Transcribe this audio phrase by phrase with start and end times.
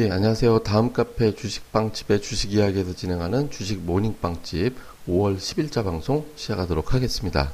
[0.00, 0.60] 예, 안녕하세요.
[0.60, 4.74] 다음 카페 주식빵집의 주식 이야기에서 진행하는 주식 모닝빵집
[5.06, 7.52] 5월 10일자 방송 시작하도록 하겠습니다.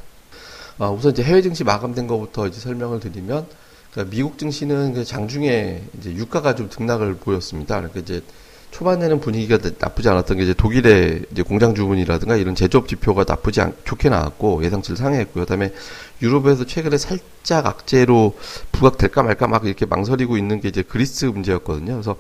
[0.79, 3.49] 아, 우선 이제 해외 증시 마감된 것부터 이제 설명을 드리면,
[3.91, 7.79] 그러니까 미국 증시는 그 장중에 이제 유가가 좀 등락을 보였습니다.
[7.79, 8.23] 그러니까 이제
[8.71, 13.75] 초반에는 분위기가 나쁘지 않았던 게 이제 독일의 이제 공장 주문이라든가 이런 제조업 지표가 나쁘지 않,
[13.85, 15.45] 좋게 나왔고 예상치를 상회했고요.
[15.45, 15.73] 그다음에
[16.21, 18.37] 유럽에서 최근에 살짝 악재로
[18.73, 21.93] 부각될까 말까 막 이렇게 망설이고 있는 게 이제 그리스 문제였거든요.
[21.95, 22.17] 그래서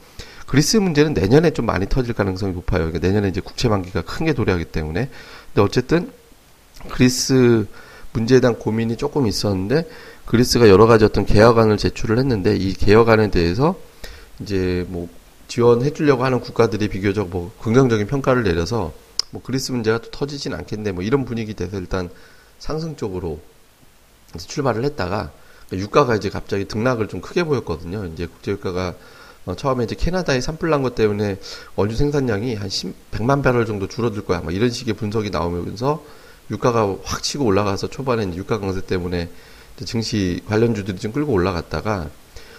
[0.46, 2.84] 그리스 문제는 내년에 좀 많이 터질 가능성이 높아요.
[2.84, 5.10] 그러니까 내년에 이제 국채 만기가 큰 게 도래하기 때문에.
[5.52, 6.10] 근데 어쨌든
[6.90, 7.66] 그리스
[8.12, 9.86] 문제에 대한 고민이 조금 있었는데
[10.24, 13.76] 그리스가 여러 가지 어떤 개혁안을 제출을 했는데 이 개혁안에 대해서
[14.40, 15.08] 이제 뭐
[15.48, 18.92] 지원해 주려고 하는 국가들이 비교적 뭐 긍정적인 평가를 내려서
[19.30, 22.10] 뭐 그리스 문제가 또 터지진 않겠네 뭐 이런 분위기 돼서 일단
[22.58, 23.40] 상승 쪽으로
[24.36, 25.30] 출발을 했다가
[25.72, 28.06] 유가가 이제 갑자기 등락을 좀 크게 보였거든요.
[28.06, 28.94] 이제 국제 유가가
[29.46, 31.38] 어, 처음에 이제 캐나다에 산불 난것 때문에
[31.76, 34.40] 원유 생산량이 한 10, 100만 배럴 정도 줄어들 거야.
[34.40, 36.04] 뭐 이런 식의 분석이 나오면서
[36.50, 39.30] 유가가 확 치고 올라가서 초반에 유가 강세 때문에
[39.84, 42.08] 증시 관련주들이 좀 끌고 올라갔다가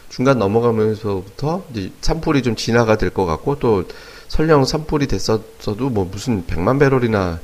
[0.09, 3.85] 중간 넘어가면서부터 이제 산불이 좀 진화가 될 것 같고 또
[4.27, 7.39] 설령 산불이 됐었어도 뭐 무슨 100만 배럴이나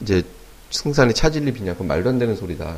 [0.00, 0.22] 이제
[0.70, 2.76] 생산이 차질 리 비냐 그 말도 안 되는 소리다.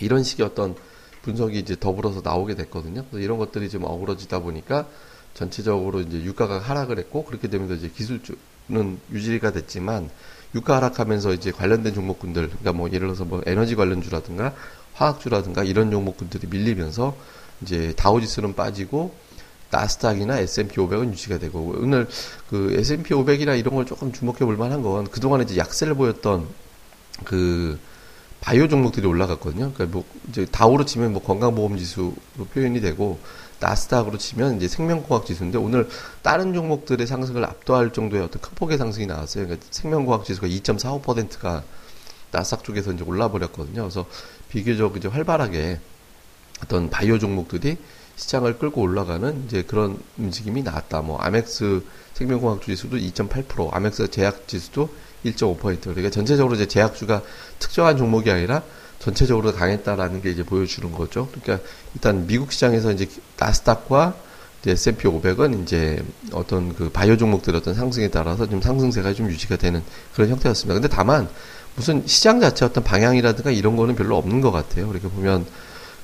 [0.00, 0.74] 이런 식의 어떤
[1.22, 3.04] 분석이 이제 더불어서 나오게 됐거든요.
[3.10, 4.86] 그래서 이런 것들이 좀 어우러지다 보니까
[5.34, 10.08] 전체적으로 이제 유가가 하락을 했고 그렇게 되면서 이제 기술주는 유지가 됐지만
[10.54, 14.54] 유가 하락하면서 이제 관련된 종목군들 그러니까 뭐 예를 들어서 뭐 에너지 관련주라든가
[14.94, 17.16] 화학주라든가 이런 종목군들이 밀리면서
[17.62, 19.14] 이제 다우지수는 빠지고
[19.70, 22.08] 나스닥이나 S&P 500은 유지가 되고 오늘
[22.48, 26.46] 그 S&P 500이나 이런 걸 조금 주목해 볼 만한 건 그동안에 이제 약세를 보였던
[27.24, 27.78] 그
[28.40, 29.72] 바이오 종목들이 올라갔거든요.
[29.72, 32.14] 그러니까 뭐 이제 다우로 치면 뭐 건강보험 지수로
[32.54, 33.18] 표현이 되고
[33.60, 35.88] 나스닥으로 치면 이제 생명공학 지수인데 오늘
[36.22, 39.44] 다른 종목들의 상승을 압도할 정도의 어떤 큰 폭의 상승이 나왔어요.
[39.44, 41.64] 그러니까 생명공학 지수가 2.45%가
[42.30, 43.82] 나스닥 쪽에서 이제 올라 버렸거든요.
[43.82, 44.06] 그래서
[44.48, 45.80] 비교적 이제 활발하게
[46.62, 47.76] 어떤 바이오 종목들이
[48.16, 51.02] 시장을 끌고 올라가는 이제 그런 움직임이 나왔다.
[51.02, 51.82] 뭐 아멕스
[52.14, 54.90] 생명공학 지수도 2.8%, 아멕스 제약 지수도
[55.24, 55.80] 1.5%.
[55.80, 57.22] 그러니까 전체적으로 이제 제약주가
[57.58, 58.62] 특정한 종목이 아니라
[58.98, 61.28] 전체적으로 강했다라는 게 이제 보여주는 거죠.
[61.30, 63.08] 그러니까 일단 미국 시장에서 이제
[63.38, 64.16] 나스닥과
[64.60, 66.02] 이제 S&P 500은 이제
[66.32, 69.82] 어떤 그 바이오 종목들의 어떤 상승에 따라서 좀 상승세가 좀 유지가 되는
[70.14, 70.74] 그런 형태였습니다.
[70.74, 71.28] 근데 다만
[71.76, 74.88] 무슨 시장 자체 어떤 방향이라든가 이런 거는 별로 없는 것 같아요.
[74.88, 75.46] 그렇게 보면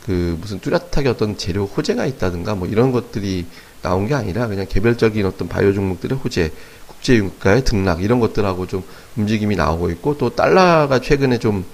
[0.04, 3.47] 그 무슨 뚜렷하게 어떤 재료 호재가 있다든가 뭐 이런 것들이
[3.81, 6.50] 나온 게 아니라 그냥 개별적인 어떤 바이오 종목들의 호재,
[6.87, 8.84] 국제 유가의 등락 이런 것들하고 좀
[9.16, 11.64] 움직임이 나오고 있고 또 달러가 최근에 좀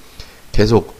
[0.52, 0.94] 계속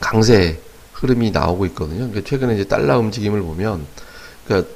[0.00, 0.60] 강세
[0.92, 2.08] 흐름이 나오고 있거든요.
[2.08, 3.86] 그러니까 최근에 이제 달러 움직임을 보면
[4.46, 4.70] 그러니까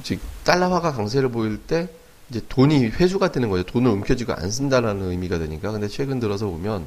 [0.00, 1.88] 이제 달러화가 강세를 보일 때
[2.30, 3.64] 이제 돈이 회수가 되는 거죠.
[3.64, 5.72] 돈을 움켜쥐고 안 쓴다라는 의미가 되니까.
[5.72, 6.86] 근데 최근 들어서 보면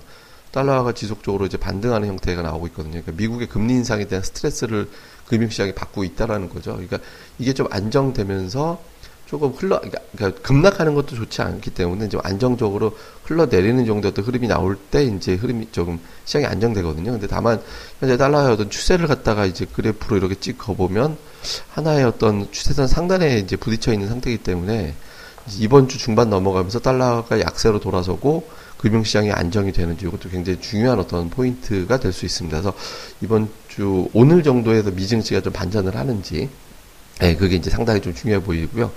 [0.54, 3.02] 달러화가 지속적으로 이제 반등하는 형태가 나오고 있거든요.
[3.02, 4.88] 그러니까 미국의 금리 인상에 대한 스트레스를
[5.28, 6.74] 금융시장이 받고 있다라는 거죠.
[6.74, 7.00] 그러니까
[7.40, 8.80] 이게 좀 안정되면서
[9.26, 14.48] 조금 흘러, 그러니까, 그러니까 급락하는 것도 좋지 않기 때문에 이제 안정적으로 흘러내리는 정도의 어떤 흐름이
[14.48, 17.14] 나올 때 이제 흐름이 조금 시장이 안정되거든요.
[17.14, 17.60] 근데 다만
[18.00, 21.18] 현재 달러의 어떤 추세를 갖다가 이제 그래프로 이렇게 찍어 보면
[21.70, 24.94] 하나의 어떤 추세선 상단에 이제 부딪혀 있는 상태이기 때문에
[25.60, 32.00] 이번 주 중반 넘어가면서 달러가 약세로 돌아서고 금융시장이 안정이 되는지 이것도 굉장히 중요한 어떤 포인트가
[32.00, 32.62] 될 수 있습니다.
[32.62, 32.78] 그래서
[33.22, 36.50] 이번 주 오늘 정도에서 미증시가 좀 반전을 하는지
[37.20, 38.92] 네, 그게 이제 상당히 좀 중요해 보이고요.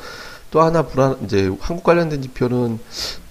[0.51, 2.79] 또 하나 불안 이제 한국 관련된 지표는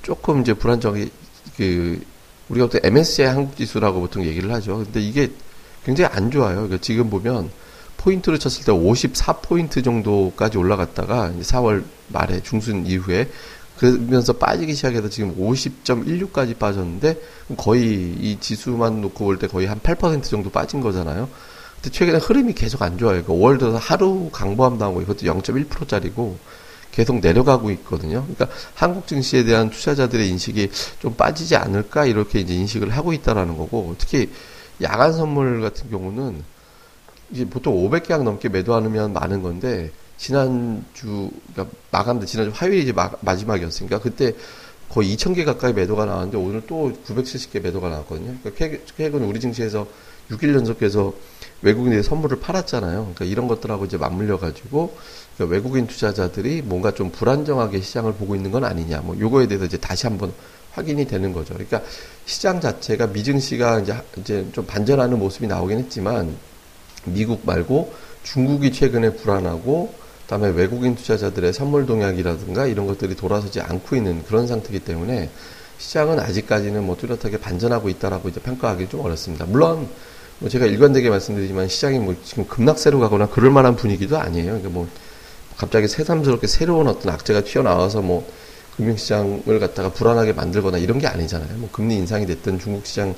[0.01, 1.09] 조금 이제 불안정이
[1.57, 2.01] 그
[2.49, 4.77] 우리가 또 MSCI 한국 지수라고 보통 얘기를 하죠.
[4.77, 5.31] 근데 이게
[5.85, 6.55] 굉장히 안 좋아요.
[6.55, 7.49] 그러니까 지금 보면
[8.05, 13.29] 포인트를 쳤을 때 54포인트 정도까지 올라갔다가 4월 말에 중순 이후에
[13.77, 17.19] 그러면서 빠지기 시작해서 지금 50.16까지 빠졌는데
[17.57, 21.27] 거의 이 지수만 놓고 볼 때 거의 한 8% 정도 빠진 거잖아요.
[21.75, 23.23] 근데 최근에 흐름이 계속 안 좋아요.
[23.23, 26.37] 그러니까 5월 들어서 하루 강보함 나오고 이것도 0.1%짜리고
[26.91, 28.21] 계속 내려가고 있거든요.
[28.23, 30.69] 그러니까 한국 증시에 대한 투자자들의 인식이
[30.99, 34.29] 좀 빠지지 않을까 이렇게 이제 인식을 하고 있다라는 거고 특히
[34.81, 36.54] 야간 선물 같은 경우는
[37.31, 43.99] 이제 보통 500개약 넘게 매도하면 많은 건데 지난주, 그러니까 마감돼, 지난주 화요일이 이제 마, 마지막이었으니까
[43.99, 44.33] 그때
[44.89, 48.35] 거의 2,000개 가까이 매도가 나왔는데 오늘 또 970개 매도가 나왔거든요.
[48.43, 49.87] 그러니까 최근 우리 증시에서
[50.31, 51.13] 6일 연속해서
[51.61, 52.99] 외국인들이 선물을 팔았잖아요.
[52.99, 54.95] 그러니까 이런 것들하고 이제 맞물려 가지고
[55.35, 59.01] 그러니까 외국인 투자자들이 뭔가 좀 불안정하게 시장을 보고 있는 건 아니냐.
[59.01, 60.33] 뭐 요거에 대해서 이제 다시 한번
[60.73, 61.53] 확인이 되는 거죠.
[61.53, 61.81] 그러니까
[62.25, 66.35] 시장 자체가 미증시가 이제 이제 좀 반전하는 모습이 나오긴 했지만
[67.05, 67.93] 미국 말고
[68.23, 69.93] 중국이 최근에 불안하고
[70.23, 75.29] 그다음에 외국인 투자자들의 선물 동향이라든가 이런 것들이 돌아서지 않고 있는 그런 상태이기 때문에
[75.77, 79.45] 시장은 아직까지는 뭐 뚜렷하게 반전하고 있다라고 이제 평가하기 좀 어렵습니다.
[79.45, 79.87] 물론
[80.39, 84.45] 뭐 제가 일관되게 말씀드리지만 시장이 뭐 지금 급락세로 가거나 그럴 만한 분위기도 아니에요.
[84.45, 84.87] 그러니까 뭐
[85.57, 88.27] 갑자기 새삼스럽게 새로운 어떤 악재가 튀어나와서 뭐
[88.77, 91.57] 금융시장을 갖다가 불안하게 만들거나 이런 게 아니잖아요.
[91.57, 93.13] 뭐 금리 인상이 됐든 중국 시장에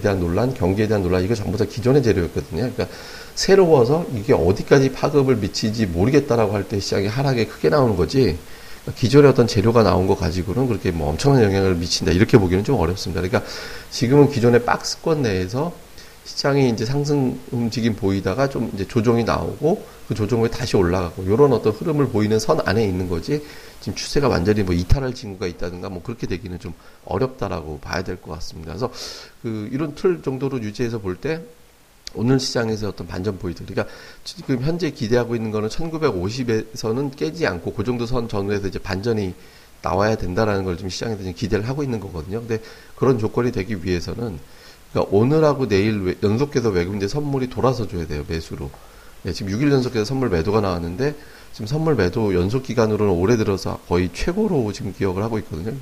[0.00, 2.70] 대한 논란, 경기에 대한 논란 이거 전부 다 기존의 재료였거든요.
[2.72, 2.86] 그러니까
[3.34, 8.38] 새로워서 이게 어디까지 파급을 미치지 모르겠다라고 할 때 시장이 하락이 크게 나오는 거지.
[8.82, 12.78] 그러니까 기존의 어떤 재료가 나온 거 가지고는 그렇게 뭐 엄청난 영향을 미친다 이렇게 보기는 좀
[12.78, 13.20] 어렵습니다.
[13.20, 13.48] 그러니까
[13.90, 15.72] 지금은 기존의 박스권 내에서
[16.24, 21.52] 시장이 이제 상승 움직임 보이다가 좀 이제 조정이 나오고 그 조정 후에 다시 올라가고 이런
[21.52, 23.42] 어떤 흐름을 보이는 선 안에 있는 거지
[23.80, 26.74] 지금 추세가 완전히 뭐 이탈할 징후가 있다든가 뭐 그렇게 되기는 좀
[27.04, 28.72] 어렵다라고 봐야 될 것 같습니다.
[28.72, 28.90] 그래서
[29.42, 31.40] 그 이런 틀 정도로 유지해서 볼때
[32.14, 33.64] 오늘 시장에서 어떤 반전 포인트.
[33.64, 33.92] 그러니까
[34.24, 39.34] 지금 현재 기대하고 있는 거는 1950에서는 깨지 않고 그 정도 선 전후에서 이제 반전이
[39.82, 42.40] 나와야 된다라는 걸 지금 시장에서 지금 기대를 하고 있는 거거든요.
[42.40, 42.60] 근데
[42.96, 44.38] 그런 조건이 되기 위해서는
[44.92, 48.70] 그러니까 오늘하고 내일 연속해서 외국인들 선물이 돌아서 줘야 돼요 매수로.
[49.22, 51.14] 네, 지금 6일 연속해서 선물 매도가 나왔는데
[51.52, 55.72] 지금 선물 매도 연속 기간으로는 올해 들어서 거의 최고로 지금 기억을 하고 있거든요.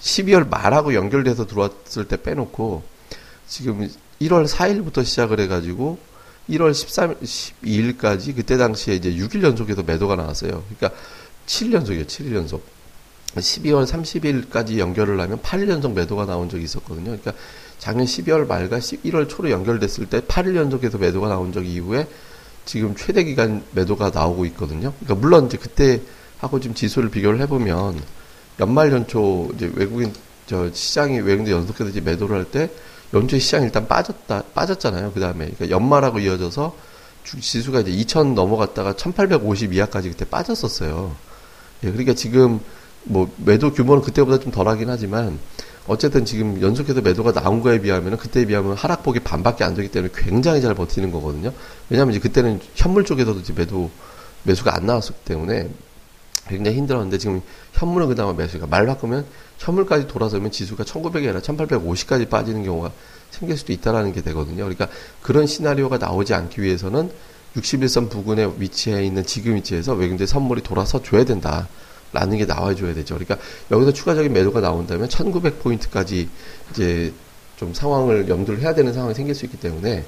[0.00, 2.82] 12월 말하고 연결돼서 들어왔을 때 빼놓고
[3.46, 3.88] 지금
[4.26, 5.98] 1월 4일부터 시작을 해가지고
[6.50, 10.64] 1월 13, 12일까지 그때 당시에 이제 6일 연속해서 매도가 나왔어요.
[10.76, 10.98] 그러니까
[11.46, 12.06] 7일 연속이에요.
[12.06, 12.64] 7일 연속.
[13.36, 17.04] 12월 30일까지 연결을 하면 8일 연속 매도가 나온 적이 있었거든요.
[17.04, 17.32] 그러니까
[17.78, 22.06] 작년 12월 말과 1월 초로 연결됐을 때 8일 연속해서 매도가 나온 적 이후에
[22.64, 24.92] 지금 최대 기간 매도가 나오고 있거든요.
[25.00, 26.00] 그러니까 물론 이제 그때
[26.38, 28.00] 하고 지금 지수를 비교를 해보면
[28.60, 30.12] 연말 연초 이제 외국인
[30.46, 32.70] 저 시장이 외국인들 연속해서 이제 매도를 할 때
[33.14, 35.12] 연초에 시장이 일단 빠졌다 빠졌잖아요.
[35.12, 36.74] 그 다음에 그러니까 연말하고 이어져서
[37.24, 41.14] 지수가 이제 2천 넘어갔다가 1,850 이하까지 그때 빠졌었어요.
[41.84, 42.60] 예, 그러니까 지금
[43.04, 45.38] 뭐 매도 규모는 그때보다 좀 덜하긴 하지만
[45.86, 50.62] 어쨌든 지금 연속해서 매도가 나온 거에 비하면 그때에 비하면 하락폭이 반밖에 안 되기 때문에 굉장히
[50.62, 51.52] 잘 버티는 거거든요.
[51.90, 53.90] 왜냐하면 이제 그때는 현물 쪽에서도 이제 매도
[54.44, 55.68] 매수가 안 나왔기 때문에
[56.52, 59.26] 굉장히 힘들었는데 지금 현물은 그나마 매수가 말 바꾸면
[59.58, 62.92] 현물까지 돌아서면 지수가 1900이 아니라 1850까지 빠지는 경우가
[63.30, 64.64] 생길 수도 있다라는 게 되거든요.
[64.64, 64.88] 그러니까
[65.22, 67.10] 그런 시나리오가 나오지 않기 위해서는
[67.56, 71.68] 61선 부근에 위치해 있는 지금 위치에서 외국인들 선물이 돌아서 줘야 된다.
[72.14, 73.14] 라는 게 나와줘야 되죠.
[73.14, 73.38] 그러니까
[73.70, 76.28] 여기서 추가적인 매도가 나온다면 1900포인트까지
[76.70, 77.12] 이제
[77.56, 80.04] 좀 상황을 염두를 해야 되는 상황이 생길 수 있기 때문에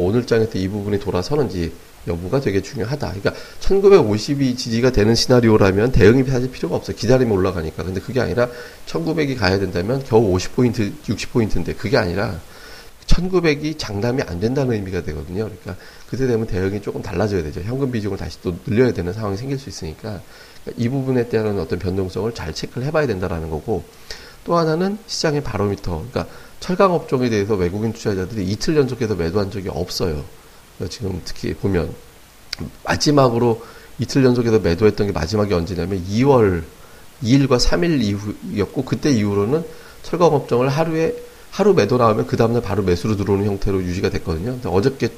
[0.00, 1.72] 오늘 장에서 이 부분이 돌아서는지
[2.06, 3.08] 여부가 되게 중요하다.
[3.08, 6.96] 그러니까 1950이 지지가 되는 시나리오라면 대응이 사실 필요가 없어요.
[6.96, 7.84] 기다리면 올라가니까.
[7.84, 8.48] 근데 그게 아니라
[8.86, 12.40] 1900이 가야 된다면 겨우 50포인트, 60포인트인데 그게 아니라
[13.06, 15.44] 1900이 장담이 안 된다는 의미가 되거든요.
[15.44, 15.76] 그러니까
[16.08, 17.60] 그때 되면 대응이 조금 달라져야 되죠.
[17.60, 20.20] 현금 비중을 다시 또 늘려야 되는 상황이 생길 수 있으니까
[20.76, 23.84] 이 부분에 대한 어떤 변동성을 잘 체크를 해봐야 된다라는 거고
[24.44, 26.04] 또 하나는 시장의 바로미터.
[26.10, 26.26] 그러니까
[26.60, 30.24] 철강 업종에 대해서 외국인 투자자들이 이틀 연속해서 매도한 적이 없어요.
[30.76, 31.94] 그러니까 지금 특히 보면
[32.84, 33.62] 마지막으로
[33.98, 36.62] 이틀 연속해서 매도했던 게 마지막이 언제냐면 2월
[37.22, 39.64] 2일과 3일 이후였고 그때 이후로는
[40.02, 41.14] 철강 업종을 하루에
[41.50, 44.58] 하루 매도 나오면 그 다음날 바로 매수로 들어오는 형태로 유지가 됐거든요.
[44.64, 45.08] 어저께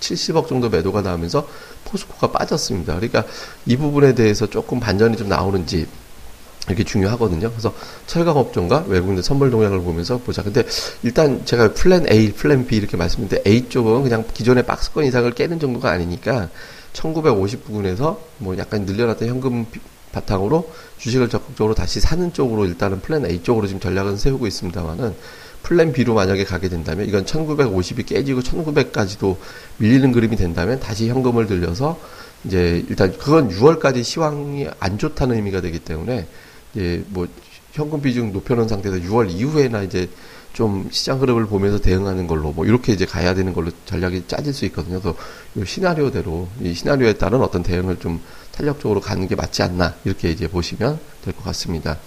[0.00, 1.46] 170억 정도 매도가 나오면서
[1.84, 2.94] 포스코가 빠졌습니다.
[2.94, 3.24] 그러니까
[3.66, 5.86] 이 부분에 대해서 조금 반전이 좀 나오는지
[6.70, 7.50] 이게 중요하거든요.
[7.50, 7.72] 그래서
[8.06, 10.42] 철강 업종과 외국인들 선물 동향을 보면서 보자.
[10.42, 10.64] 근데
[11.02, 15.60] 일단 제가 플랜 A, 플랜 B 이렇게 말씀드렸는데 A 쪽은 그냥 기존의 박스권 이상을 깨는
[15.60, 16.48] 정도가 아니니까
[16.92, 19.66] 1950 부근에서 뭐 약간 늘려놨던 현금
[20.12, 25.14] 바탕으로 주식을 적극적으로 다시 사는 쪽으로 일단은 플랜 A 쪽으로 지금 전략은 세우고 있습니다만은
[25.62, 29.36] 플랜 B로 만약에 가게 된다면 이건 1950이 깨지고 1900까지도
[29.78, 31.98] 밀리는 그림이 된다면 다시 현금을 늘려서
[32.44, 36.26] 이제 일단 그건 6월까지 시황이 안 좋다는 의미가 되기 때문에
[36.76, 37.26] 이제 뭐
[37.72, 40.08] 현금 비중 높여놓은 상태에서 6월 이후에나 이제
[40.52, 44.64] 좀 시장 흐름을 보면서 대응하는 걸로 뭐 이렇게 이제 가야 되는 걸로 전략이 짜질 수
[44.66, 45.00] 있거든요.
[45.00, 45.16] 그래서
[45.54, 48.20] 이 시나리오대로 이 시나리오에 따른 어떤 대응을 좀
[48.52, 51.98] 탄력적으로 가는 게 맞지 않나 이렇게 이제 보시면 될 것 같습니다.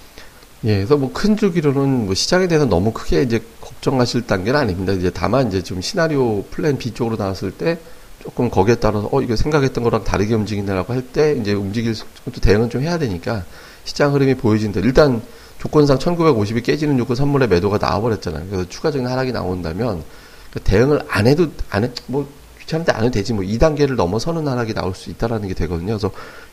[0.64, 4.94] 예, 그래서 뭐 큰 주기로는 뭐 시장에 대해서 너무 크게 이제 걱정하실 단계는 아닙니다.
[4.94, 7.78] 이제 다만 이제 좀 시나리오 플랜 B 쪽으로 나왔을 때
[8.22, 11.96] 조금 거기에 따라서 어 이거 생각했던 거랑 다르게 움직인다라고 할 때 이제 움직일
[12.26, 13.46] 또 대응은 좀 해야 되니까
[13.86, 14.82] 시장 흐름이 보여진다.
[14.82, 15.22] 일단
[15.58, 18.46] 조건상 1950이 깨지는 요건 선물의 매도가 나와버렸잖아요.
[18.50, 20.04] 그래서 추가적인 하락이 나온다면
[20.52, 24.74] 그 대응을 안 해도 안 해, 뭐 귀찮은데 안 해도 되지 뭐 2단계를 넘어서는 하락이
[24.74, 25.98] 나올 수 있다라는 게 되거든요.
[25.98, 26.12] 그래서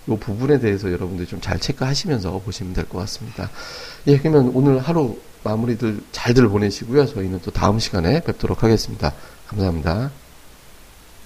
[0.08, 3.50] 이 부분에 대해서 여러분들이 좀 잘 체크하시면서 보시면 될 것 같습니다.
[4.06, 7.06] 예, 그러면 오늘 하루 마무리들 잘들 보내시고요.
[7.06, 9.12] 저희는 또 다음 시간에 뵙도록 하겠습니다.
[9.48, 10.10] 감사합니다.